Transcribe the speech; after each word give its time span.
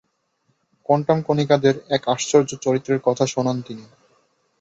Quantum 0.85 1.19
কণিকাদের 1.21 1.75
এক 1.89 2.01
আশ্চর্য 2.07 2.49
চরিত্রের 2.61 2.99
কথা 3.03 3.25
শোনান 3.25 3.57
তিনি। 3.61 3.85